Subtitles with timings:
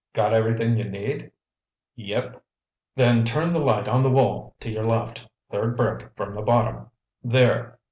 [0.13, 1.31] Got everything you need?"
[1.95, 2.43] "Yep."
[2.95, 7.77] "Then turn the light on the wall to your left—third brick from the bottom—there!"